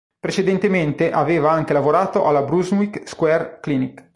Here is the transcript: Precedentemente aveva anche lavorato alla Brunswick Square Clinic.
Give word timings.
Precedentemente 0.19 1.11
aveva 1.11 1.51
anche 1.51 1.73
lavorato 1.73 2.25
alla 2.25 2.41
Brunswick 2.41 3.07
Square 3.07 3.59
Clinic. 3.61 4.09